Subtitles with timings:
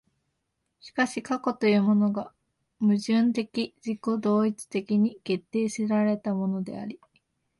[0.79, 2.33] しかし過去というものが
[2.79, 6.99] 矛盾的自己同一的に決定せられたものであり、